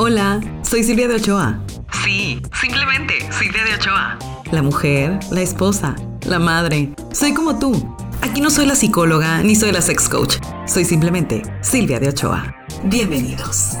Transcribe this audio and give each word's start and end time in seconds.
Hola, 0.00 0.40
soy 0.62 0.84
Silvia 0.84 1.08
de 1.08 1.16
Ochoa. 1.16 1.58
Sí, 2.04 2.40
simplemente 2.60 3.14
Silvia 3.32 3.64
de 3.64 3.74
Ochoa. 3.74 4.16
La 4.52 4.62
mujer, 4.62 5.18
la 5.32 5.40
esposa, 5.40 5.96
la 6.24 6.38
madre. 6.38 6.94
Soy 7.10 7.34
como 7.34 7.58
tú. 7.58 7.96
Aquí 8.22 8.40
no 8.40 8.48
soy 8.48 8.66
la 8.66 8.76
psicóloga 8.76 9.42
ni 9.42 9.56
soy 9.56 9.72
la 9.72 9.82
sex 9.82 10.08
coach. 10.08 10.36
Soy 10.68 10.84
simplemente 10.84 11.42
Silvia 11.62 11.98
de 11.98 12.10
Ochoa. 12.10 12.54
Bienvenidos. 12.84 13.72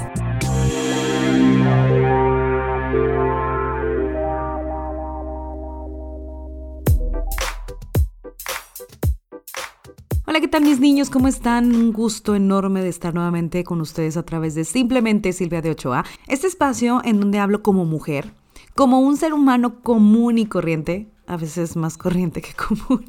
Hola, 10.28 10.42
¿qué 10.42 10.48
tal 10.48 10.62
mis 10.62 10.78
niños? 10.78 11.08
¿Cómo 11.08 11.26
están? 11.26 11.74
Un 11.74 11.90
gusto 11.90 12.34
enorme 12.34 12.82
de 12.82 12.90
estar 12.90 13.14
nuevamente 13.14 13.64
con 13.64 13.80
ustedes 13.80 14.18
a 14.18 14.24
través 14.24 14.54
de 14.54 14.66
Simplemente 14.66 15.32
Silvia 15.32 15.62
de 15.62 15.70
Ochoa. 15.70 16.04
Este 16.26 16.46
espacio 16.46 17.00
en 17.02 17.18
donde 17.18 17.38
hablo 17.38 17.62
como 17.62 17.86
mujer, 17.86 18.34
como 18.74 19.00
un 19.00 19.16
ser 19.16 19.32
humano 19.32 19.80
común 19.80 20.36
y 20.36 20.44
corriente, 20.44 21.08
a 21.26 21.38
veces 21.38 21.76
más 21.76 21.96
corriente 21.96 22.42
que 22.42 22.52
común, 22.54 23.06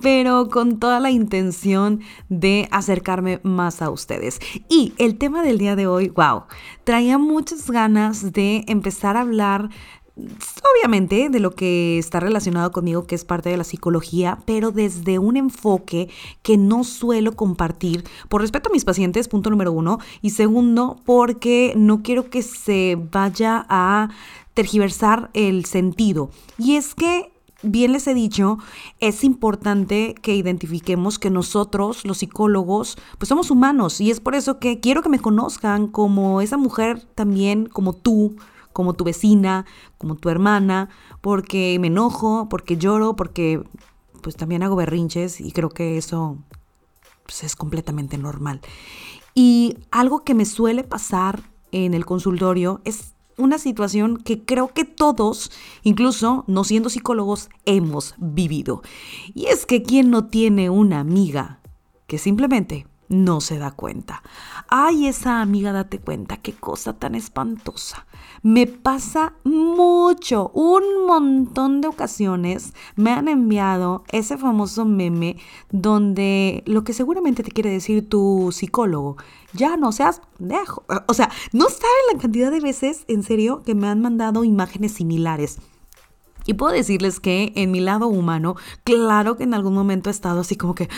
pero 0.00 0.48
con 0.50 0.78
toda 0.78 1.00
la 1.00 1.10
intención 1.10 1.98
de 2.28 2.68
acercarme 2.70 3.40
más 3.42 3.82
a 3.82 3.90
ustedes. 3.90 4.38
Y 4.68 4.92
el 4.98 5.18
tema 5.18 5.42
del 5.42 5.58
día 5.58 5.74
de 5.74 5.88
hoy, 5.88 6.10
wow, 6.10 6.44
traía 6.84 7.18
muchas 7.18 7.68
ganas 7.68 8.32
de 8.32 8.62
empezar 8.68 9.16
a 9.16 9.22
hablar 9.22 9.68
obviamente 10.16 11.28
de 11.28 11.40
lo 11.40 11.50
que 11.52 11.98
está 11.98 12.20
relacionado 12.20 12.70
conmigo, 12.70 13.06
que 13.06 13.14
es 13.14 13.24
parte 13.24 13.50
de 13.50 13.56
la 13.56 13.64
psicología, 13.64 14.38
pero 14.44 14.70
desde 14.70 15.18
un 15.18 15.36
enfoque 15.36 16.08
que 16.42 16.56
no 16.56 16.84
suelo 16.84 17.34
compartir 17.34 18.04
por 18.28 18.40
respeto 18.40 18.68
a 18.68 18.72
mis 18.72 18.84
pacientes, 18.84 19.28
punto 19.28 19.50
número 19.50 19.72
uno, 19.72 19.98
y 20.22 20.30
segundo, 20.30 21.00
porque 21.04 21.72
no 21.76 22.02
quiero 22.02 22.30
que 22.30 22.42
se 22.42 22.96
vaya 23.10 23.66
a 23.68 24.10
tergiversar 24.54 25.30
el 25.34 25.64
sentido. 25.64 26.30
Y 26.58 26.76
es 26.76 26.94
que 26.94 27.32
bien 27.62 27.92
les 27.92 28.06
he 28.06 28.14
dicho, 28.14 28.58
es 29.00 29.24
importante 29.24 30.14
que 30.20 30.36
identifiquemos 30.36 31.18
que 31.18 31.30
nosotros, 31.30 32.04
los 32.04 32.18
psicólogos, 32.18 32.96
pues 33.18 33.28
somos 33.28 33.50
humanos 33.50 34.00
y 34.00 34.10
es 34.10 34.20
por 34.20 34.34
eso 34.34 34.60
que 34.60 34.80
quiero 34.80 35.02
que 35.02 35.08
me 35.08 35.18
conozcan 35.18 35.88
como 35.88 36.40
esa 36.40 36.56
mujer 36.56 37.00
también, 37.14 37.66
como 37.66 37.94
tú, 37.94 38.36
como 38.74 38.92
tu 38.92 39.04
vecina, 39.04 39.64
como 39.96 40.16
tu 40.16 40.28
hermana, 40.28 40.90
porque 41.22 41.78
me 41.80 41.86
enojo, 41.86 42.48
porque 42.50 42.76
lloro, 42.76 43.16
porque 43.16 43.62
pues 44.20 44.36
también 44.36 44.62
hago 44.62 44.76
berrinches 44.76 45.40
y 45.40 45.52
creo 45.52 45.70
que 45.70 45.96
eso 45.96 46.36
pues, 47.24 47.44
es 47.44 47.56
completamente 47.56 48.18
normal. 48.18 48.60
Y 49.34 49.78
algo 49.90 50.24
que 50.24 50.34
me 50.34 50.44
suele 50.44 50.84
pasar 50.84 51.42
en 51.72 51.94
el 51.94 52.04
consultorio 52.04 52.80
es 52.84 53.14
una 53.36 53.58
situación 53.58 54.16
que 54.18 54.44
creo 54.44 54.68
que 54.68 54.84
todos, 54.84 55.50
incluso 55.82 56.44
no 56.46 56.64
siendo 56.64 56.90
psicólogos, 56.90 57.50
hemos 57.64 58.14
vivido. 58.18 58.82
Y 59.34 59.46
es 59.46 59.66
que 59.66 59.82
quien 59.82 60.10
no 60.10 60.26
tiene 60.26 60.68
una 60.68 61.00
amiga 61.00 61.60
que 62.06 62.18
simplemente 62.18 62.86
no 63.08 63.40
se 63.40 63.58
da 63.58 63.70
cuenta. 63.70 64.22
Ay, 64.68 65.06
esa 65.06 65.40
amiga, 65.40 65.72
date 65.72 65.98
cuenta, 65.98 66.38
qué 66.38 66.52
cosa 66.52 66.94
tan 66.94 67.14
espantosa. 67.14 68.06
Me 68.42 68.66
pasa 68.66 69.34
mucho, 69.44 70.50
un 70.54 71.06
montón 71.06 71.80
de 71.80 71.88
ocasiones 71.88 72.74
me 72.96 73.10
han 73.10 73.28
enviado 73.28 74.04
ese 74.12 74.36
famoso 74.36 74.84
meme 74.84 75.36
donde 75.70 76.62
lo 76.66 76.84
que 76.84 76.92
seguramente 76.92 77.42
te 77.42 77.50
quiere 77.50 77.70
decir 77.70 78.08
tu 78.08 78.50
psicólogo, 78.52 79.16
ya 79.52 79.76
no 79.76 79.92
seas 79.92 80.20
dejo. 80.38 80.84
O 81.06 81.14
sea, 81.14 81.30
no 81.52 81.68
saben 81.68 82.12
la 82.12 82.20
cantidad 82.20 82.50
de 82.50 82.60
veces, 82.60 83.04
en 83.08 83.22
serio, 83.22 83.62
que 83.64 83.74
me 83.74 83.88
han 83.88 84.00
mandado 84.00 84.44
imágenes 84.44 84.92
similares. 84.92 85.58
Y 86.46 86.54
puedo 86.54 86.72
decirles 86.72 87.20
que 87.20 87.52
en 87.56 87.70
mi 87.70 87.80
lado 87.80 88.06
humano, 88.08 88.56
claro 88.84 89.36
que 89.36 89.44
en 89.44 89.54
algún 89.54 89.74
momento 89.74 90.10
he 90.10 90.12
estado 90.12 90.40
así 90.40 90.56
como 90.56 90.74
que, 90.74 90.88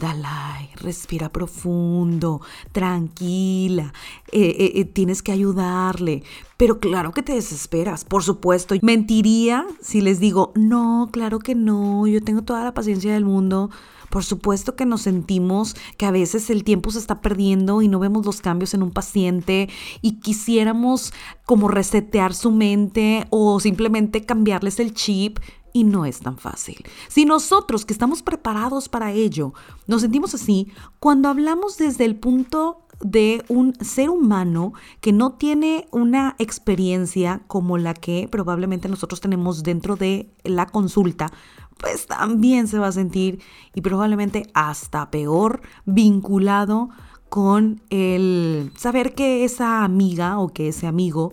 Dalai, 0.00 0.70
respira 0.76 1.30
profundo, 1.30 2.40
tranquila, 2.72 3.92
eh, 4.30 4.56
eh, 4.58 4.72
eh, 4.76 4.84
tienes 4.84 5.22
que 5.22 5.32
ayudarle. 5.32 6.22
Pero 6.56 6.78
claro 6.78 7.12
que 7.12 7.22
te 7.22 7.34
desesperas, 7.34 8.04
por 8.04 8.22
supuesto. 8.22 8.74
Mentiría 8.82 9.66
si 9.80 10.00
les 10.00 10.20
digo, 10.20 10.52
no, 10.54 11.08
claro 11.12 11.40
que 11.40 11.54
no, 11.54 12.06
yo 12.06 12.22
tengo 12.22 12.42
toda 12.42 12.62
la 12.62 12.74
paciencia 12.74 13.12
del 13.12 13.24
mundo. 13.24 13.70
Por 14.12 14.24
supuesto 14.24 14.76
que 14.76 14.84
nos 14.84 15.00
sentimos 15.00 15.74
que 15.96 16.04
a 16.04 16.10
veces 16.10 16.50
el 16.50 16.64
tiempo 16.64 16.90
se 16.90 16.98
está 16.98 17.22
perdiendo 17.22 17.80
y 17.80 17.88
no 17.88 17.98
vemos 17.98 18.26
los 18.26 18.42
cambios 18.42 18.74
en 18.74 18.82
un 18.82 18.90
paciente 18.90 19.70
y 20.02 20.20
quisiéramos 20.20 21.14
como 21.46 21.66
resetear 21.66 22.34
su 22.34 22.50
mente 22.50 23.26
o 23.30 23.58
simplemente 23.58 24.26
cambiarles 24.26 24.80
el 24.80 24.92
chip 24.92 25.38
y 25.72 25.84
no 25.84 26.04
es 26.04 26.20
tan 26.20 26.36
fácil. 26.36 26.84
Si 27.08 27.24
nosotros 27.24 27.86
que 27.86 27.94
estamos 27.94 28.22
preparados 28.22 28.90
para 28.90 29.12
ello 29.12 29.54
nos 29.86 30.02
sentimos 30.02 30.34
así, 30.34 30.70
cuando 31.00 31.30
hablamos 31.30 31.78
desde 31.78 32.04
el 32.04 32.16
punto 32.16 32.82
de 33.00 33.44
un 33.48 33.74
ser 33.80 34.10
humano 34.10 34.74
que 35.00 35.12
no 35.12 35.32
tiene 35.32 35.88
una 35.90 36.36
experiencia 36.38 37.42
como 37.46 37.78
la 37.78 37.94
que 37.94 38.28
probablemente 38.30 38.88
nosotros 38.88 39.20
tenemos 39.20 39.62
dentro 39.62 39.96
de 39.96 40.32
la 40.44 40.66
consulta, 40.66 41.32
pues 41.82 42.06
también 42.06 42.68
se 42.68 42.78
va 42.78 42.86
a 42.86 42.92
sentir 42.92 43.42
y 43.74 43.82
probablemente 43.82 44.48
hasta 44.54 45.10
peor 45.10 45.60
vinculado 45.84 46.88
con 47.28 47.82
el 47.90 48.70
saber 48.76 49.14
que 49.14 49.44
esa 49.44 49.84
amiga 49.84 50.38
o 50.38 50.48
que 50.48 50.68
ese 50.68 50.86
amigo 50.86 51.32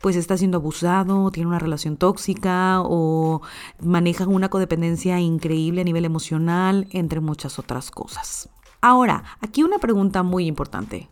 pues 0.00 0.14
está 0.14 0.36
siendo 0.36 0.58
abusado, 0.58 1.30
tiene 1.32 1.48
una 1.48 1.58
relación 1.58 1.96
tóxica 1.96 2.80
o 2.82 3.42
maneja 3.80 4.26
una 4.28 4.48
codependencia 4.48 5.18
increíble 5.18 5.80
a 5.80 5.84
nivel 5.84 6.04
emocional, 6.04 6.86
entre 6.92 7.20
muchas 7.20 7.58
otras 7.58 7.90
cosas. 7.90 8.48
Ahora, 8.80 9.24
aquí 9.40 9.64
una 9.64 9.78
pregunta 9.78 10.22
muy 10.22 10.46
importante. 10.46 11.08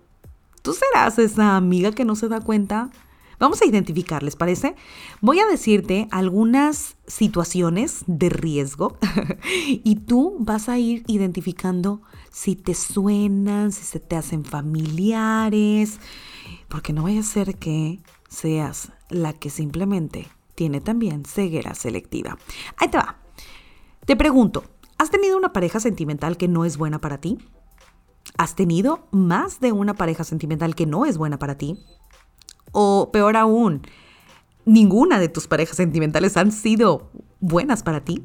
¿Tú 0.63 0.73
serás 0.73 1.19
esa 1.19 1.57
amiga 1.57 1.91
que 1.91 2.05
no 2.05 2.15
se 2.15 2.29
da 2.29 2.41
cuenta 2.41 2.91
Vamos 3.39 3.61
a 3.61 3.67
identificar, 3.67 4.23
¿les 4.23 4.37
parece? 4.37 4.75
Voy 5.21 5.41
a 5.41 5.47
decirte 5.47 6.09
algunas 6.11 6.97
situaciones 7.07 8.05
de 8.07 8.31
riesgo 8.31 8.97
y 9.69 9.97
tú 9.97 10.37
vas 10.41 10.69
a 10.69 10.79
ir 10.79 11.05
identificando 11.07 12.01
si 12.31 12.57
te 12.57 12.75
suenan, 12.75 13.73
si 13.73 13.85
se 13.85 14.01
te 14.01 14.17
hacen 14.17 14.45
familiares, 14.45 16.01
porque 16.69 16.93
no 16.93 17.03
vaya 17.03 17.21
a 17.21 17.25
ser 17.25 17.57
que 17.57 18.01
seas 18.29 18.93
la 19.11 19.33
que 19.35 19.51
simplemente 19.51 20.29
tiene 20.55 20.81
también 20.81 21.25
ceguera 21.25 21.75
selectiva. 21.75 22.39
Ahí 22.79 22.89
te 22.89 22.99
va. 22.99 23.19
Te 24.07 24.17
pregunto, 24.17 24.65
¿has 24.99 25.11
tenido 25.11 25.37
una 25.37 25.53
pareja 25.53 25.79
sentimental 25.79 26.37
que 26.37 26.49
no 26.49 26.65
es 26.65 26.79
buena 26.79 27.01
para 27.01 27.21
ti? 27.21 27.39
¿Has 28.39 28.55
tenido 28.55 29.07
más 29.11 29.61
de 29.61 29.73
una 29.73 29.95
pareja 29.95 30.25
sentimental 30.25 30.75
que 30.75 30.87
no 30.87 31.05
es 31.05 31.19
buena 31.19 31.39
para 31.39 31.57
ti? 31.59 31.79
O 32.79 33.09
peor 33.11 33.39
aún, 33.39 33.81
ninguna 34.67 35.19
de 35.19 35.31
tus 35.31 35.47
parejas 35.47 35.79
sentimentales 35.79 36.37
han 36.37 36.53
sido 36.53 37.09
buenas 37.41 37.83
para 37.83 38.05
ti. 38.05 38.23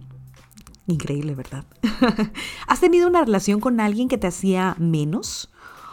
Increíble, 0.88 1.36
¿verdad? 1.36 1.64
¿Has 2.68 2.82
tenido 2.82 3.08
una 3.08 3.24
relación 3.24 3.62
con 3.62 3.80
alguien 3.80 4.10
que 4.10 4.18
te 4.18 4.28
hacía 4.28 4.76
menos? 4.78 5.50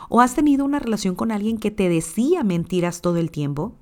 ¿O 0.09 0.21
has 0.21 0.35
tenido 0.35 0.65
una 0.65 0.81
relación 0.81 1.15
con 1.15 1.31
alguien 1.31 1.59
que 1.59 1.71
te 1.71 1.89
decía 1.89 2.43
mentiras 2.43 3.01
todo 3.01 3.19
el 3.19 3.31
tiempo? 3.31 3.77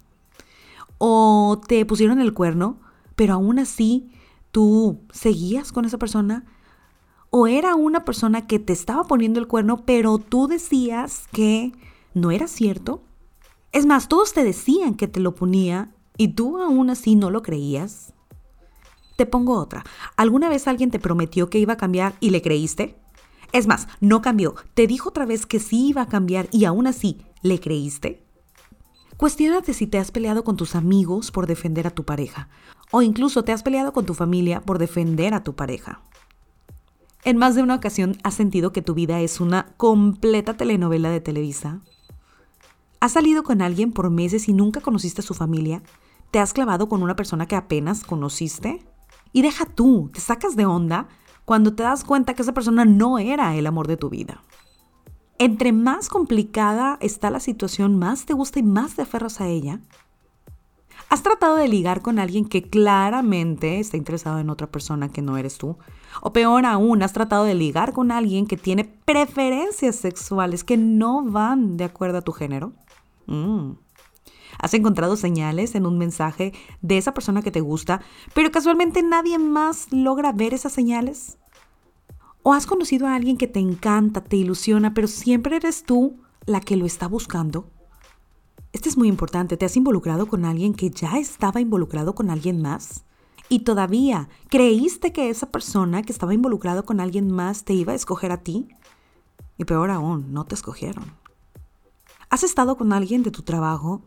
¿O 0.99 1.59
te 1.67 1.87
pusieron 1.87 2.21
el 2.21 2.35
cuerno, 2.35 2.79
pero 3.15 3.33
aún 3.33 3.59
así 3.59 4.11
tú 4.51 5.01
seguías 5.11 5.73
con 5.73 5.87
esa 5.87 5.97
persona? 5.97 6.45
¿O 7.31 7.47
era 7.47 7.77
una 7.77 8.05
persona 8.05 8.47
que 8.47 8.59
te 8.59 8.75
estaba 8.75 9.05
poniendo 9.05 9.41
el 9.41 9.47
cuerno, 9.47 9.87
pero 9.87 10.19
tú 10.19 10.49
decías 10.49 11.29
que 11.33 11.73
no 12.13 12.31
era 12.31 12.47
cierto? 12.47 13.07
Es 13.77 13.85
más, 13.85 14.09
todos 14.09 14.33
te 14.33 14.43
decían 14.43 14.95
que 14.95 15.07
te 15.07 15.21
lo 15.21 15.35
ponía 15.35 15.91
y 16.17 16.29
tú 16.29 16.57
aún 16.63 16.89
así 16.89 17.15
no 17.15 17.29
lo 17.29 17.43
creías. 17.43 18.15
Te 19.19 19.27
pongo 19.27 19.61
otra. 19.61 19.85
¿Alguna 20.17 20.49
vez 20.49 20.67
alguien 20.67 20.91
te 20.91 20.99
prometió 20.99 21.51
que 21.51 21.59
iba 21.59 21.75
a 21.75 21.77
cambiar 21.77 22.15
y 22.19 22.31
le 22.31 22.41
creíste? 22.41 22.99
Es 23.53 23.67
más, 23.67 23.87
no 24.01 24.23
cambió. 24.23 24.55
Te 24.73 24.87
dijo 24.87 25.11
otra 25.11 25.27
vez 25.27 25.45
que 25.45 25.61
sí 25.61 25.89
iba 25.89 26.01
a 26.01 26.09
cambiar 26.09 26.49
y 26.53 26.65
aún 26.65 26.87
así 26.87 27.21
le 27.43 27.61
creíste. 27.61 28.25
Cuestiónate 29.19 29.75
si 29.75 29.87
te 29.87 29.99
has 29.99 30.11
peleado 30.11 30.43
con 30.43 30.57
tus 30.57 30.75
amigos 30.75 31.31
por 31.31 31.47
defender 31.47 31.87
a 31.87 31.91
tu 31.91 32.07
pareja 32.07 32.49
o 32.93 33.03
incluso 33.03 33.45
te 33.45 33.53
has 33.53 33.63
peleado 33.63 33.93
con 33.93 34.07
tu 34.07 34.15
familia 34.15 34.63
por 34.63 34.79
defender 34.79 35.35
a 35.35 35.45
tu 35.45 35.55
pareja. 35.55 36.01
En 37.25 37.37
más 37.37 37.55
de 37.55 37.63
una 37.63 37.75
ocasión 37.75 38.17
has 38.23 38.33
sentido 38.33 38.73
que 38.73 38.81
tu 38.81 38.95
vida 38.95 39.21
es 39.21 39.39
una 39.39 39.75
completa 39.77 40.57
telenovela 40.57 41.11
de 41.11 41.21
Televisa. 41.21 41.83
¿Has 43.01 43.13
salido 43.13 43.43
con 43.43 43.63
alguien 43.63 43.93
por 43.93 44.11
meses 44.11 44.49
y 44.49 44.53
nunca 44.53 44.81
conociste 44.81 45.21
a 45.21 45.25
su 45.25 45.35
familia? 45.35 45.83
¿Te 46.31 46.39
has 46.39 46.53
clavado 46.53 46.89
con 46.89 47.03
una 47.03 47.15
persona 47.15 47.47
que 47.47 47.55
apenas 47.55 48.05
conociste? 48.05 48.87
Y 49.33 49.43
deja 49.43 49.67
tú, 49.67 50.11
te 50.13 50.21
sacas 50.21 50.57
de 50.57 50.67
onda 50.67 51.09
cuando 51.45 51.75
te 51.75 51.83
das 51.83 52.05
cuenta 52.05 52.35
que 52.35 52.43
esa 52.43 52.55
persona 52.55 52.85
no 52.85 53.19
era 53.19 53.55
el 53.55 53.67
amor 53.67 53.87
de 53.87 53.97
tu 53.97 54.11
vida. 54.11 54.43
entre 55.39 55.73
más 55.73 56.09
complicada 56.09 56.97
está 57.03 57.29
la 57.29 57.41
situación, 57.41 57.99
más 57.99 58.25
te 58.25 58.33
gusta 58.33 58.59
y 58.59 58.63
más 58.63 58.95
te 58.95 59.03
aferras 59.03 59.43
a 59.43 59.47
ella. 59.47 59.81
¿Has 61.11 61.23
tratado 61.23 61.57
de 61.57 61.69
ligar 61.69 62.01
con 62.03 62.19
alguien 62.19 62.47
que 62.47 62.63
claramente 62.63 63.79
está 63.79 63.97
interesado 63.97 64.39
en 64.39 64.51
otra 64.51 64.67
persona 64.67 65.11
que 65.11 65.23
no 65.23 65.37
eres 65.37 65.59
tú? 65.59 65.77
O 66.23 66.33
peor 66.33 66.65
aún, 66.65 67.03
has 67.03 67.13
tratado 67.13 67.45
de 67.45 67.55
ligar 67.55 67.93
con 67.93 68.11
alguien 68.11 68.47
que 68.47 68.57
tiene 68.57 68.85
preferencias 68.85 69.97
sexuales 69.97 70.65
que 70.65 70.77
no 70.77 71.23
van 71.23 71.77
de 71.77 71.85
acuerdo 71.85 72.19
a 72.19 72.23
tu 72.23 72.33
género? 72.33 72.73
Mm. 73.27 73.73
¿Has 74.59 74.75
encontrado 74.75 75.17
señales 75.17 75.75
en 75.75 75.87
un 75.87 75.99
mensaje 75.99 76.53
de 76.81 76.99
esa 76.99 77.13
persona 77.13 77.43
que 77.43 77.51
te 77.51 77.61
gusta, 77.61 78.01
pero 78.35 78.51
casualmente 78.51 79.03
nadie 79.03 79.39
más 79.39 79.89
logra 79.93 80.33
ver 80.33 80.55
esas 80.55 80.73
señales? 80.73 81.39
¿O 82.43 82.53
has 82.53 82.67
conocido 82.67 83.07
a 83.07 83.15
alguien 83.15 83.37
que 83.37 83.49
te 83.49 83.59
encanta, 83.59 84.23
te 84.23 84.37
ilusiona, 84.37 84.95
pero 84.95 85.09
siempre 85.09 85.57
eres 85.57 85.85
tú 85.85 86.21
la 86.47 86.61
que 86.61 86.77
lo 86.77 86.87
está 86.87 87.09
buscando? 87.09 87.71
Este 88.73 88.89
es 88.89 88.97
muy 88.97 89.09
importante. 89.09 89.57
¿Te 89.57 89.65
has 89.65 89.77
involucrado 89.77 90.27
con 90.27 90.45
alguien 90.45 90.75
que 90.75 90.91
ya 90.91 91.19
estaba 91.19 91.61
involucrado 91.61 92.15
con 92.15 92.31
alguien 92.31 92.63
más? 92.63 93.05
Y 93.49 93.61
todavía, 93.61 94.29
¿creíste 94.49 95.13
que 95.13 95.31
esa 95.31 95.51
persona 95.51 96.03
que 96.03 96.13
estaba 96.13 96.35
involucrado 96.35 96.85
con 96.85 97.01
alguien 97.01 97.31
más 97.31 97.65
te 97.65 97.75
iba 97.75 97.93
a 97.93 97.97
escoger 97.97 98.33
a 98.33 98.43
ti? 98.43 98.69
Y 99.57 99.65
peor 99.65 99.91
aún, 99.91 100.33
no 100.33 100.45
te 100.45 100.55
escogieron. 100.55 101.05
¿Has 102.31 102.43
estado 102.43 102.77
con 102.77 102.93
alguien 102.93 103.23
de 103.23 103.31
tu 103.31 103.43
trabajo 103.43 104.03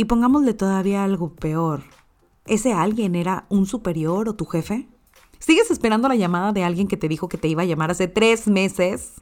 y 0.00 0.04
pongámosle 0.04 0.54
todavía 0.54 1.04
algo 1.04 1.34
peor. 1.34 1.82
¿Ese 2.46 2.72
alguien 2.72 3.16
era 3.16 3.44
un 3.50 3.66
superior 3.66 4.28
o 4.28 4.34
tu 4.34 4.46
jefe? 4.46 4.88
¿Sigues 5.40 5.70
esperando 5.70 6.08
la 6.08 6.14
llamada 6.14 6.52
de 6.52 6.64
alguien 6.64 6.88
que 6.88 6.96
te 6.96 7.08
dijo 7.08 7.28
que 7.28 7.36
te 7.36 7.48
iba 7.48 7.62
a 7.62 7.66
llamar 7.66 7.90
hace 7.90 8.06
tres 8.06 8.46
meses? 8.46 9.20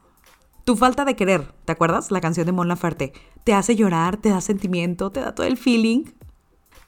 Tu 0.64 0.76
falta 0.76 1.04
de 1.04 1.16
querer, 1.16 1.54
¿te 1.64 1.72
acuerdas? 1.72 2.10
La 2.10 2.20
canción 2.20 2.44
de 2.44 2.52
Mon 2.52 2.68
Laferte. 2.68 3.14
Te 3.42 3.54
hace 3.54 3.74
llorar, 3.74 4.18
te 4.18 4.28
da 4.28 4.40
sentimiento, 4.40 5.10
te 5.10 5.20
da 5.20 5.34
todo 5.34 5.46
el 5.46 5.56
feeling. 5.56 6.04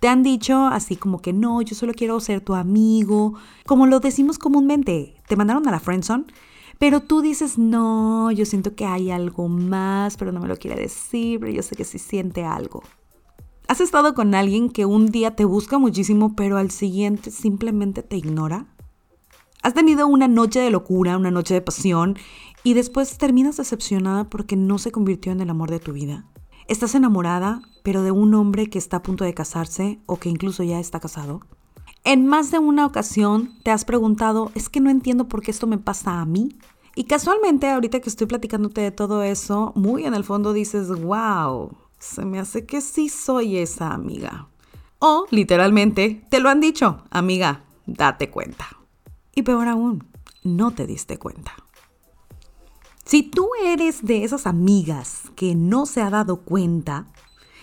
Te 0.00 0.08
han 0.08 0.22
dicho 0.22 0.66
así 0.66 0.96
como 0.96 1.22
que 1.22 1.32
no, 1.32 1.62
yo 1.62 1.75
solo 1.75 1.94
quiero 1.94 2.20
ser 2.20 2.43
tu 2.43 2.55
amigo, 2.55 3.34
como 3.64 3.87
lo 3.87 4.00
decimos 4.00 4.38
comúnmente. 4.38 5.16
Te 5.26 5.37
mandaron 5.37 5.66
a 5.66 5.70
la 5.70 5.81
friendzone, 5.81 6.26
pero 6.78 7.00
tú 7.00 7.20
dices 7.20 7.58
no, 7.58 8.30
yo 8.30 8.46
siento 8.46 8.75
que 8.75 8.86
hay 8.86 9.10
algo 9.10 9.48
más, 9.48 10.16
pero 10.16 10.32
no 10.32 10.40
me 10.40 10.48
lo 10.48 10.56
quiere 10.56 10.80
decir, 10.80 11.40
pero 11.40 11.52
yo 11.52 11.62
sé 11.62 11.75
que 11.75 11.84
sí 11.84 11.98
siente 11.98 12.44
algo. 12.44 12.82
¿Has 13.66 13.80
estado 13.80 14.14
con 14.14 14.34
alguien 14.34 14.70
que 14.70 14.86
un 14.86 15.06
día 15.06 15.36
te 15.36 15.44
busca 15.44 15.78
muchísimo, 15.78 16.34
pero 16.34 16.56
al 16.56 16.70
siguiente 16.70 17.30
simplemente 17.30 18.02
te 18.02 18.16
ignora? 18.16 18.66
¿Has 19.62 19.75
tenido 19.75 20.06
una 20.06 20.28
noche 20.28 20.60
de 20.60 20.70
locura, 20.70 21.19
una 21.19 21.30
noche 21.30 21.52
de 21.52 21.60
pasión, 21.60 22.16
y 22.62 22.75
después 22.75 23.19
terminas 23.19 23.56
decepcionada 23.56 24.24
porque 24.24 24.56
no 24.56 24.78
se 24.78 24.92
convirtió 24.92 25.32
en 25.32 25.40
el 25.40 25.50
amor 25.50 25.70
de 25.70 25.81
tu 25.81 25.92
vida? 25.92 26.26
¿Estás 26.69 26.94
enamorada, 26.94 27.60
pero 27.82 28.02
de 28.02 28.10
un 28.10 28.34
hombre 28.34 28.69
que 28.69 28.78
está 28.78 28.98
a 28.98 29.02
punto 29.02 29.24
de 29.24 29.34
casarse 29.34 30.00
o 30.06 30.16
que 30.16 30.28
incluso 30.28 30.62
ya 30.62 30.78
está 30.78 31.00
casado? 31.00 31.40
En 32.08 32.26
más 32.26 32.50
de 32.50 32.58
una 32.58 32.87
ocasión 32.87 33.52
te 33.62 33.70
has 33.70 33.84
preguntado, 33.84 34.50
es 34.55 34.70
que 34.70 34.81
no 34.81 34.88
entiendo 34.88 35.28
por 35.28 35.43
qué 35.43 35.50
esto 35.50 35.66
me 35.66 35.76
pasa 35.76 36.22
a 36.22 36.25
mí. 36.25 36.56
Y 36.94 37.05
casualmente, 37.05 37.69
ahorita 37.69 38.00
que 38.00 38.08
estoy 38.08 38.26
platicándote 38.26 38.81
de 38.81 38.90
todo 38.90 39.22
eso, 39.22 39.72
muy 39.75 40.06
en 40.06 40.14
el 40.14 40.25
fondo 40.25 40.55
dices, 40.55 40.88
wow, 40.88 41.76
se 41.99 42.25
me 42.25 42.38
hace 42.38 42.64
que 42.64 42.81
sí 42.81 43.10
soy 43.10 43.58
esa 43.58 43.93
amiga. 43.93 44.49
O, 45.00 45.26
literalmente, 45.31 46.25
te 46.31 46.40
lo 46.40 46.49
han 46.49 46.62
dicho, 46.62 47.02
amiga, 47.10 47.64
date 47.84 48.31
cuenta. 48.31 48.69
Y 49.34 49.43
peor 49.43 49.69
aún, 49.69 50.08
no 50.43 50.70
te 50.70 50.87
diste 50.87 51.19
cuenta. 51.19 51.52
Si 53.05 53.22
tú 53.22 53.50
eres 53.62 54.02
de 54.02 54.25
esas 54.25 54.46
amigas 54.46 55.25
que 55.37 55.55
no 55.55 55.84
se 55.84 56.00
ha 56.00 56.08
dado 56.08 56.38
cuenta, 56.38 57.05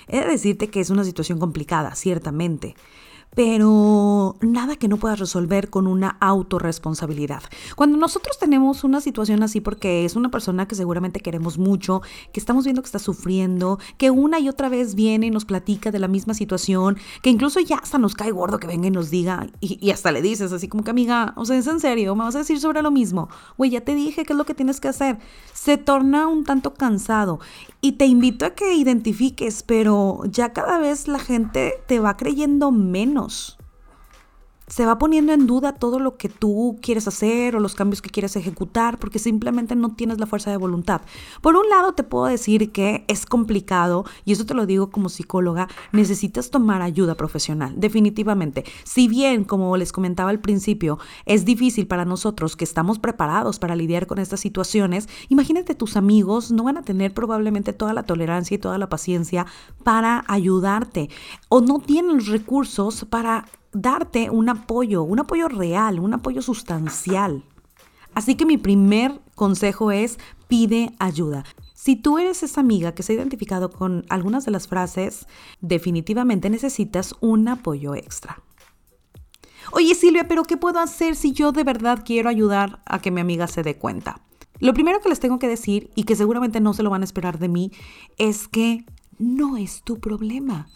he 0.07 0.19
de 0.19 0.27
decirte 0.27 0.69
que 0.69 0.81
es 0.81 0.91
una 0.91 1.03
situación 1.03 1.39
complicada, 1.39 1.95
ciertamente, 1.95 2.75
pero 3.35 4.24
nada 4.41 4.75
que 4.75 4.87
no 4.87 4.97
puedas 4.97 5.19
resolver 5.19 5.69
con 5.69 5.87
una 5.87 6.17
autorresponsabilidad. 6.19 7.43
Cuando 7.75 7.97
nosotros 7.97 8.37
tenemos 8.39 8.83
una 8.83 9.01
situación 9.01 9.43
así 9.43 9.61
porque 9.61 10.05
es 10.05 10.15
una 10.15 10.29
persona 10.29 10.67
que 10.67 10.75
seguramente 10.75 11.19
queremos 11.19 11.57
mucho, 11.57 12.01
que 12.33 12.39
estamos 12.39 12.65
viendo 12.65 12.81
que 12.81 12.87
está 12.87 12.99
sufriendo, 12.99 13.79
que 13.97 14.11
una 14.11 14.39
y 14.39 14.49
otra 14.49 14.69
vez 14.69 14.95
viene 14.95 15.27
y 15.27 15.31
nos 15.31 15.45
platica 15.45 15.91
de 15.91 15.99
la 15.99 16.07
misma 16.07 16.33
situación, 16.33 16.97
que 17.21 17.29
incluso 17.29 17.59
ya 17.59 17.77
hasta 17.77 17.97
nos 17.97 18.15
cae 18.15 18.31
gordo 18.31 18.59
que 18.59 18.67
venga 18.67 18.87
y 18.87 18.91
nos 18.91 19.09
diga, 19.09 19.47
y, 19.59 19.91
hasta 19.91 20.11
le 20.11 20.21
dices 20.21 20.51
así 20.51 20.67
como 20.67 20.83
que 20.83 20.91
amiga, 20.91 21.33
o 21.35 21.45
sea, 21.45 21.57
es 21.57 21.67
en 21.67 21.79
serio, 21.79 22.15
me 22.15 22.23
vas 22.23 22.35
a 22.35 22.39
decir 22.39 22.59
sobre 22.59 22.81
lo 22.81 22.91
mismo, 22.91 23.29
güey, 23.57 23.71
ya 23.71 23.81
te 23.81 23.95
dije 23.95 24.25
qué 24.25 24.33
es 24.33 24.37
lo 24.37 24.45
que 24.45 24.53
tienes 24.53 24.79
que 24.79 24.87
hacer. 24.87 25.17
Se 25.53 25.77
torna 25.77 26.27
un 26.27 26.43
tanto 26.43 26.73
cansado 26.73 27.39
y 27.81 27.93
te 27.93 28.05
invito 28.05 28.45
a 28.45 28.51
que 28.51 28.75
identifiques, 28.75 29.63
pero 29.63 30.21
ya 30.25 30.53
cada 30.53 30.77
vez 30.77 31.07
la 31.07 31.19
gente 31.19 31.73
te 31.87 31.99
va 31.99 32.17
creyendo 32.17 32.71
menos 32.71 33.57
se 34.67 34.85
va 34.85 34.97
poniendo 34.97 35.33
en 35.33 35.47
duda 35.47 35.73
todo 35.73 35.99
lo 35.99 36.17
que 36.17 36.29
tú 36.29 36.77
quieres 36.81 37.07
hacer 37.07 37.55
o 37.55 37.59
los 37.59 37.75
cambios 37.75 38.01
que 38.01 38.09
quieres 38.09 38.35
ejecutar 38.35 38.97
porque 38.97 39.19
simplemente 39.19 39.75
no 39.75 39.95
tienes 39.95 40.19
la 40.19 40.25
fuerza 40.25 40.51
de 40.51 40.57
voluntad. 40.57 41.01
Por 41.41 41.55
un 41.55 41.69
lado 41.69 41.93
te 41.93 42.03
puedo 42.03 42.25
decir 42.25 42.71
que 42.71 43.05
es 43.07 43.25
complicado 43.25 44.05
y 44.23 44.31
eso 44.31 44.45
te 44.45 44.53
lo 44.53 44.65
digo 44.65 44.89
como 44.89 45.09
psicóloga, 45.09 45.67
necesitas 45.91 46.49
tomar 46.49 46.81
ayuda 46.81 47.15
profesional, 47.15 47.73
definitivamente. 47.77 48.65
Si 48.83 49.07
bien, 49.07 49.43
como 49.43 49.77
les 49.77 49.91
comentaba 49.91 50.29
al 50.29 50.39
principio, 50.39 50.99
es 51.25 51.45
difícil 51.45 51.87
para 51.87 52.05
nosotros 52.05 52.55
que 52.55 52.63
estamos 52.63 52.99
preparados 52.99 53.59
para 53.59 53.75
lidiar 53.75 54.07
con 54.07 54.19
estas 54.19 54.39
situaciones, 54.39 55.07
imagínate 55.29 55.75
tus 55.75 55.95
amigos 55.95 56.51
no 56.51 56.63
van 56.63 56.77
a 56.77 56.83
tener 56.83 57.13
probablemente 57.13 57.73
toda 57.73 57.93
la 57.93 58.03
tolerancia 58.03 58.55
y 58.55 58.59
toda 58.59 58.77
la 58.77 58.89
paciencia 58.89 59.45
para 59.83 60.23
ayudarte 60.27 61.09
o 61.49 61.61
no 61.61 61.79
tienen 61.79 62.17
los 62.17 62.27
recursos 62.27 63.05
para 63.09 63.45
darte 63.75 64.29
un 64.29 64.49
apoyo, 64.49 65.03
un 65.03 65.19
apoyo 65.19 65.49
real, 65.49 65.99
un 65.99 66.13
apoyo 66.13 66.41
sustancial. 66.41 67.43
Así 68.13 68.35
que 68.35 68.45
mi 68.45 68.57
primer 68.57 69.19
consejo 69.35 69.91
es 69.91 70.17
pide 70.47 70.95
ayuda. 70.97 71.43
Si 71.73 71.97
tú 71.97 72.17
eres 72.17 72.41
esa 72.41 72.61
amiga 72.61 72.95
que 72.95 73.03
se 73.03 73.11
ha 73.11 73.15
identificado 73.17 73.69
con 73.69 74.05
algunas 74.09 74.45
de 74.45 74.51
las 74.51 74.67
frases, 74.67 75.27
definitivamente 75.59 76.49
necesitas 76.49 77.13
un 77.19 77.47
apoyo 77.49 77.93
extra. 77.95 78.41
Oye 79.71 79.93
Silvia, 79.93 80.27
pero 80.27 80.43
¿qué 80.43 80.57
puedo 80.57 80.79
hacer 80.79 81.15
si 81.15 81.33
yo 81.33 81.51
de 81.51 81.63
verdad 81.63 82.03
quiero 82.05 82.29
ayudar 82.29 82.81
a 82.85 82.99
que 82.99 83.11
mi 83.11 83.19
amiga 83.19 83.47
se 83.47 83.61
dé 83.61 83.77
cuenta? 83.77 84.21
Lo 84.59 84.73
primero 84.73 85.01
que 85.01 85.09
les 85.09 85.19
tengo 85.19 85.37
que 85.37 85.49
decir, 85.49 85.91
y 85.95 86.05
que 86.05 86.15
seguramente 86.15 86.61
no 86.61 86.73
se 86.73 86.81
lo 86.81 86.89
van 86.89 87.01
a 87.01 87.05
esperar 87.05 87.39
de 87.39 87.49
mí, 87.49 87.71
es 88.17 88.47
que 88.47 88.85
no 89.19 89.57
es 89.57 89.81
tu 89.83 89.99
problema. 89.99 90.67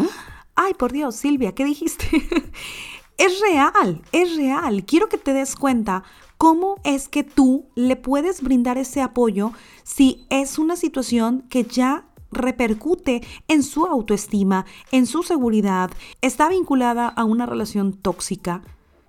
Ay, 0.61 0.73
por 0.73 0.91
Dios, 0.91 1.15
Silvia, 1.15 1.55
¿qué 1.55 1.63
dijiste? 1.63 2.05
es 3.19 3.39
real, 3.41 4.01
es 4.11 4.35
real. 4.35 4.85
Quiero 4.85 5.09
que 5.09 5.17
te 5.17 5.33
des 5.33 5.55
cuenta 5.55 6.03
cómo 6.37 6.77
es 6.83 7.09
que 7.09 7.23
tú 7.23 7.65
le 7.75 7.95
puedes 7.97 8.41
brindar 8.41 8.77
ese 8.77 9.01
apoyo 9.01 9.51
si 9.83 10.25
es 10.29 10.57
una 10.57 10.75
situación 10.75 11.43
que 11.49 11.65
ya 11.65 12.05
repercute 12.31 13.21
en 13.47 13.61
su 13.61 13.85
autoestima, 13.85 14.65
en 14.91 15.05
su 15.05 15.23
seguridad, 15.23 15.91
está 16.21 16.47
vinculada 16.47 17.07
a 17.07 17.25
una 17.25 17.45
relación 17.45 17.93
tóxica, 17.93 18.61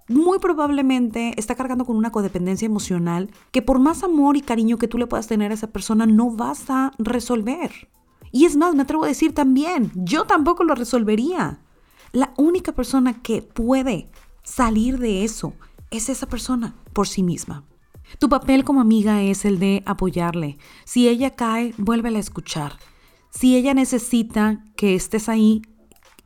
muy 0.08 0.40
probablemente 0.40 1.34
está 1.36 1.54
cargando 1.54 1.84
con 1.84 1.96
una 1.96 2.10
codependencia 2.10 2.66
emocional 2.66 3.30
que 3.52 3.62
por 3.62 3.78
más 3.78 4.02
amor 4.02 4.36
y 4.36 4.40
cariño 4.40 4.76
que 4.76 4.88
tú 4.88 4.98
le 4.98 5.06
puedas 5.06 5.28
tener 5.28 5.52
a 5.52 5.54
esa 5.54 5.70
persona 5.70 6.04
no 6.04 6.32
vas 6.32 6.68
a 6.68 6.92
resolver. 6.98 7.70
Y 8.32 8.44
es 8.44 8.56
más, 8.56 8.74
me 8.74 8.82
atrevo 8.82 9.04
a 9.04 9.08
decir 9.08 9.34
también, 9.34 9.92
yo 9.94 10.24
tampoco 10.24 10.64
lo 10.64 10.74
resolvería. 10.74 11.60
La 12.12 12.34
única 12.36 12.72
persona 12.72 13.22
que 13.22 13.42
puede 13.42 14.10
salir 14.42 14.98
de 14.98 15.24
eso 15.24 15.52
es 15.90 16.08
esa 16.08 16.26
persona 16.26 16.74
por 16.92 17.06
sí 17.06 17.22
misma. 17.22 17.64
Tu 18.18 18.28
papel 18.28 18.64
como 18.64 18.80
amiga 18.80 19.22
es 19.22 19.44
el 19.44 19.60
de 19.60 19.82
apoyarle. 19.86 20.58
Si 20.84 21.08
ella 21.08 21.36
cae, 21.36 21.74
vuélvela 21.78 22.18
a 22.18 22.20
escuchar. 22.20 22.78
Si 23.30 23.56
ella 23.56 23.74
necesita 23.74 24.64
que 24.76 24.96
estés 24.96 25.28
ahí, 25.28 25.62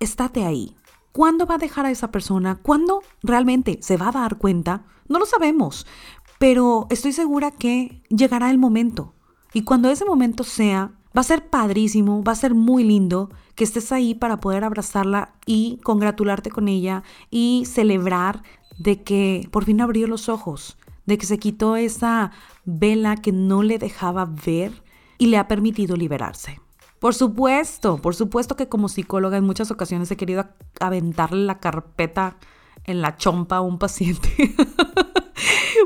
estate 0.01 0.45
ahí. 0.45 0.75
¿Cuándo 1.13 1.47
va 1.47 1.57
a 1.57 1.59
dejar 1.59 1.85
a 1.85 1.91
esa 1.91 2.11
persona? 2.11 2.57
¿Cuándo 2.57 3.03
realmente 3.23 3.79
se 3.83 3.99
va 3.99 4.09
a 4.09 4.13
dar 4.13 4.39
cuenta? 4.39 4.87
No 5.07 5.19
lo 5.19 5.27
sabemos, 5.27 5.87
pero 6.39 6.87
estoy 6.91 7.13
segura 7.13 7.51
que 7.51 8.03
llegará 8.09 8.51
el 8.51 8.59
momento. 8.59 9.15
Y 9.53 9.63
cuando 9.63 9.91
ese 9.91 10.07
momento 10.07 10.45
sea, 10.45 10.93
Va 11.17 11.21
a 11.21 11.25
ser 11.25 11.49
padrísimo, 11.49 12.25
va 12.25 12.33
a 12.33 12.37
ser 12.37 12.55
muy 12.55 12.83
lindo 12.83 13.31
que 13.55 13.63
estés 13.63 13.93
ahí 13.93 14.15
para 14.15 14.41
poder 14.41 14.65
abrazarla 14.65 15.35
y 15.47 15.79
congratularte 15.85 16.51
con 16.51 16.67
ella 16.67 17.05
y 17.31 17.65
celebrar 17.67 18.43
de 18.79 19.03
que 19.03 19.49
por 19.53 19.65
fin 19.65 19.81
abrió 19.81 20.09
los 20.09 20.29
ojos, 20.29 20.77
de 21.07 21.17
que 21.17 21.27
se 21.27 21.39
quitó 21.39 21.77
esa 21.77 22.33
vela 22.65 23.17
que 23.17 23.31
no 23.31 23.63
le 23.63 23.79
dejaba 23.79 24.25
ver 24.25 24.83
y 25.19 25.27
le 25.27 25.39
ha 25.39 25.47
permitido 25.47 25.97
liberarse. 25.97 26.61
Por 26.99 27.15
supuesto, 27.15 27.99
por 27.99 28.15
supuesto 28.15 28.57
que 28.57 28.69
como 28.69 28.89
psicóloga 28.89 29.37
en 29.37 29.45
muchas 29.45 29.71
ocasiones 29.71 30.11
he 30.11 30.17
querido 30.17 30.47
aventarle 30.81 31.45
la 31.45 31.61
carpeta 31.61 32.39
en 32.85 33.03
la 33.03 33.17
chompa 33.17 33.57
a 33.57 33.61
un 33.61 33.79
paciente 33.79 34.55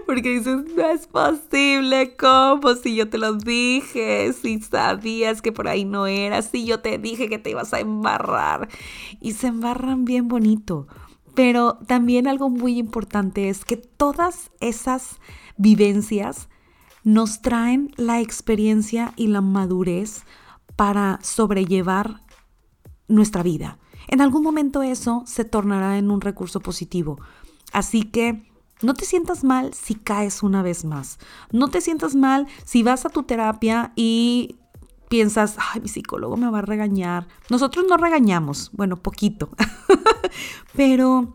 Porque 0.06 0.30
dices, 0.30 0.64
no 0.76 0.88
es 0.88 1.06
posible, 1.06 2.16
¿cómo? 2.16 2.74
Si 2.74 2.94
yo 2.94 3.08
te 3.08 3.18
lo 3.18 3.34
dije, 3.34 4.32
si 4.32 4.60
sabías 4.60 5.42
que 5.42 5.52
por 5.52 5.68
ahí 5.68 5.84
no 5.84 6.06
era, 6.06 6.42
si 6.42 6.64
yo 6.64 6.80
te 6.80 6.98
dije 6.98 7.28
que 7.28 7.38
te 7.38 7.50
ibas 7.50 7.72
a 7.74 7.80
embarrar. 7.80 8.68
Y 9.20 9.32
se 9.32 9.48
embarran 9.48 10.04
bien 10.04 10.28
bonito. 10.28 10.86
Pero 11.34 11.78
también 11.86 12.26
algo 12.26 12.50
muy 12.50 12.78
importante 12.78 13.48
es 13.48 13.64
que 13.64 13.76
todas 13.76 14.50
esas 14.60 15.20
vivencias 15.56 16.48
nos 17.04 17.42
traen 17.42 17.92
la 17.96 18.20
experiencia 18.20 19.12
y 19.16 19.28
la 19.28 19.40
madurez 19.40 20.24
para 20.76 21.18
sobrellevar 21.22 22.22
nuestra 23.06 23.42
vida. 23.42 23.78
En 24.08 24.20
algún 24.20 24.42
momento 24.42 24.82
eso 24.82 25.22
se 25.26 25.44
tornará 25.44 25.98
en 25.98 26.10
un 26.10 26.20
recurso 26.20 26.60
positivo. 26.60 27.20
Así 27.72 28.02
que 28.02 28.47
no 28.82 28.94
te 28.94 29.04
sientas 29.04 29.44
mal 29.44 29.74
si 29.74 29.94
caes 29.94 30.42
una 30.42 30.62
vez 30.62 30.84
más. 30.84 31.18
No 31.50 31.68
te 31.68 31.80
sientas 31.80 32.14
mal 32.14 32.46
si 32.64 32.82
vas 32.82 33.04
a 33.04 33.10
tu 33.10 33.24
terapia 33.24 33.92
y 33.96 34.56
piensas, 35.08 35.56
ay, 35.58 35.80
mi 35.80 35.88
psicólogo 35.88 36.36
me 36.36 36.50
va 36.50 36.58
a 36.58 36.62
regañar. 36.62 37.26
Nosotros 37.50 37.86
no 37.88 37.96
regañamos, 37.96 38.70
bueno, 38.72 38.96
poquito. 38.96 39.50
Pero 40.74 41.34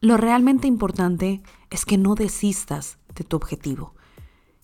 lo 0.00 0.16
realmente 0.16 0.66
importante 0.66 1.42
es 1.70 1.84
que 1.84 1.98
no 1.98 2.14
desistas 2.14 2.98
de 3.14 3.24
tu 3.24 3.36
objetivo, 3.36 3.94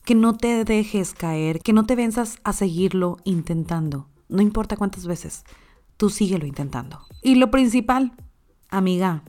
que 0.05 0.15
no 0.15 0.37
te 0.37 0.65
dejes 0.65 1.13
caer, 1.13 1.61
que 1.61 1.73
no 1.73 1.85
te 1.87 1.97
venzas 1.97 2.39
a 2.45 2.53
seguirlo 2.53 3.19
intentando. 3.25 4.09
No 4.29 4.43
importa 4.43 4.77
cuántas 4.77 5.07
veces, 5.07 5.45
tú 5.97 6.11
síguelo 6.11 6.47
intentando. 6.47 7.01
Y 7.23 7.35
lo 7.35 7.51
principal, 7.51 8.15
amiga, 8.69 9.23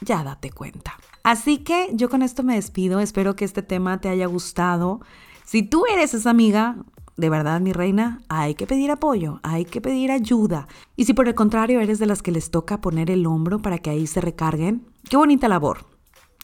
ya 0.00 0.22
date 0.22 0.50
cuenta. 0.50 0.96
Así 1.22 1.58
que 1.58 1.90
yo 1.94 2.08
con 2.08 2.22
esto 2.22 2.42
me 2.42 2.56
despido, 2.56 3.00
espero 3.00 3.36
que 3.36 3.44
este 3.44 3.62
tema 3.62 4.00
te 4.00 4.08
haya 4.08 4.26
gustado. 4.26 5.00
Si 5.44 5.62
tú 5.62 5.84
eres 5.92 6.14
esa 6.14 6.30
amiga, 6.30 6.76
de 7.16 7.30
verdad, 7.30 7.60
mi 7.60 7.72
reina, 7.72 8.22
hay 8.28 8.54
que 8.54 8.66
pedir 8.66 8.90
apoyo, 8.90 9.38
hay 9.42 9.64
que 9.64 9.80
pedir 9.80 10.10
ayuda. 10.10 10.66
Y 10.96 11.04
si 11.04 11.14
por 11.14 11.28
el 11.28 11.34
contrario 11.34 11.80
eres 11.80 11.98
de 11.98 12.06
las 12.06 12.22
que 12.22 12.32
les 12.32 12.50
toca 12.50 12.80
poner 12.80 13.10
el 13.10 13.26
hombro 13.26 13.60
para 13.60 13.78
que 13.78 13.90
ahí 13.90 14.06
se 14.06 14.20
recarguen, 14.20 14.86
qué 15.08 15.16
bonita 15.16 15.48
labor, 15.48 15.86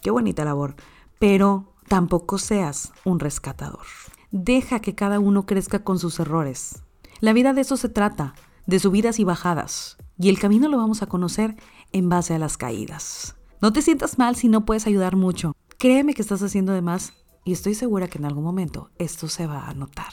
qué 0.02 0.10
bonita 0.10 0.44
labor. 0.44 0.76
Pero 1.18 1.74
tampoco 1.88 2.38
seas 2.38 2.92
un 3.04 3.18
rescatador. 3.18 3.86
Deja 4.30 4.80
que 4.80 4.94
cada 4.94 5.18
uno 5.18 5.46
crezca 5.46 5.82
con 5.82 5.98
sus 5.98 6.20
errores. 6.20 6.82
La 7.20 7.32
vida 7.32 7.52
de 7.54 7.62
eso 7.62 7.76
se 7.76 7.88
trata, 7.88 8.34
de 8.66 8.78
subidas 8.78 9.18
y 9.18 9.24
bajadas. 9.24 9.96
Y 10.18 10.28
el 10.28 10.38
camino 10.38 10.68
lo 10.68 10.76
vamos 10.76 11.02
a 11.02 11.06
conocer 11.06 11.56
en 11.92 12.08
base 12.08 12.34
a 12.34 12.38
las 12.38 12.56
caídas. 12.56 13.37
No 13.60 13.72
te 13.72 13.82
sientas 13.82 14.18
mal 14.18 14.36
si 14.36 14.48
no 14.48 14.64
puedes 14.64 14.86
ayudar 14.86 15.16
mucho. 15.16 15.56
Créeme 15.78 16.14
que 16.14 16.22
estás 16.22 16.42
haciendo 16.42 16.72
de 16.72 16.80
más 16.80 17.12
y 17.44 17.52
estoy 17.52 17.74
segura 17.74 18.06
que 18.06 18.18
en 18.18 18.24
algún 18.24 18.44
momento 18.44 18.90
esto 18.98 19.26
se 19.26 19.48
va 19.48 19.68
a 19.68 19.74
notar. 19.74 20.12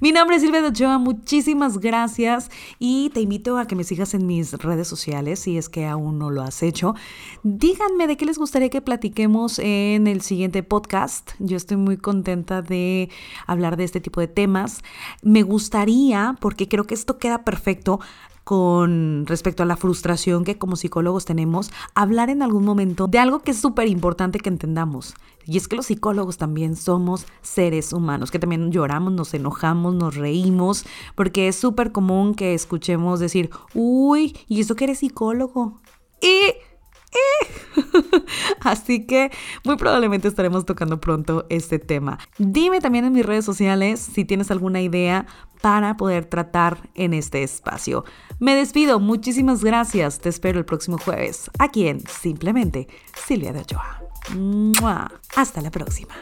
Mi 0.00 0.10
nombre 0.10 0.36
es 0.36 0.42
Silvia 0.42 0.66
Ochoa, 0.66 0.98
muchísimas 0.98 1.78
gracias 1.78 2.50
y 2.80 3.10
te 3.10 3.20
invito 3.20 3.58
a 3.58 3.66
que 3.66 3.76
me 3.76 3.84
sigas 3.84 4.14
en 4.14 4.26
mis 4.26 4.54
redes 4.54 4.88
sociales 4.88 5.38
si 5.38 5.56
es 5.56 5.68
que 5.68 5.86
aún 5.86 6.18
no 6.18 6.30
lo 6.30 6.42
has 6.42 6.64
hecho. 6.64 6.94
Díganme 7.44 8.08
de 8.08 8.16
qué 8.16 8.24
les 8.24 8.38
gustaría 8.38 8.70
que 8.70 8.80
platiquemos 8.80 9.60
en 9.60 10.08
el 10.08 10.20
siguiente 10.22 10.64
podcast. 10.64 11.32
Yo 11.38 11.56
estoy 11.56 11.76
muy 11.76 11.96
contenta 11.96 12.60
de 12.60 13.08
hablar 13.46 13.76
de 13.76 13.84
este 13.84 14.00
tipo 14.00 14.20
de 14.20 14.28
temas. 14.28 14.82
Me 15.22 15.42
gustaría, 15.42 16.36
porque 16.40 16.66
creo 16.66 16.84
que 16.84 16.94
esto 16.94 17.18
queda 17.18 17.44
perfecto, 17.44 18.00
con 18.44 19.24
respecto 19.26 19.62
a 19.62 19.66
la 19.66 19.76
frustración 19.76 20.44
que 20.44 20.58
como 20.58 20.76
psicólogos 20.76 21.24
tenemos, 21.24 21.72
hablar 21.94 22.30
en 22.30 22.42
algún 22.42 22.64
momento 22.64 23.06
de 23.08 23.18
algo 23.18 23.40
que 23.40 23.50
es 23.50 23.58
súper 23.58 23.88
importante 23.88 24.38
que 24.38 24.50
entendamos. 24.50 25.14
Y 25.46 25.56
es 25.56 25.68
que 25.68 25.76
los 25.76 25.86
psicólogos 25.86 26.38
también 26.38 26.76
somos 26.76 27.26
seres 27.42 27.92
humanos, 27.92 28.30
que 28.30 28.38
también 28.38 28.70
lloramos, 28.70 29.12
nos 29.12 29.34
enojamos, 29.34 29.94
nos 29.94 30.14
reímos, 30.14 30.84
porque 31.14 31.48
es 31.48 31.56
súper 31.56 31.92
común 31.92 32.34
que 32.34 32.54
escuchemos 32.54 33.20
decir, 33.20 33.50
uy, 33.74 34.36
¿y 34.46 34.60
eso 34.60 34.74
que 34.74 34.84
eres 34.84 34.98
psicólogo? 34.98 35.80
Y 36.20 36.54
Así 38.60 39.06
que 39.06 39.30
muy 39.64 39.76
probablemente 39.76 40.28
estaremos 40.28 40.64
tocando 40.66 41.00
pronto 41.00 41.46
este 41.48 41.78
tema. 41.78 42.18
Dime 42.38 42.80
también 42.80 43.04
en 43.04 43.12
mis 43.12 43.26
redes 43.26 43.44
sociales 43.44 44.00
si 44.00 44.24
tienes 44.24 44.50
alguna 44.50 44.80
idea 44.80 45.26
para 45.60 45.96
poder 45.96 46.26
tratar 46.26 46.90
en 46.94 47.14
este 47.14 47.42
espacio. 47.42 48.04
Me 48.38 48.54
despido, 48.54 49.00
muchísimas 49.00 49.64
gracias. 49.64 50.20
Te 50.20 50.28
espero 50.28 50.58
el 50.58 50.64
próximo 50.64 50.98
jueves 50.98 51.50
aquí 51.58 51.88
en 51.88 52.00
Simplemente 52.06 52.88
Silvia 53.26 53.52
de 53.52 53.60
Ochoa. 53.60 54.02
Hasta 55.36 55.60
la 55.60 55.70
próxima. 55.70 56.14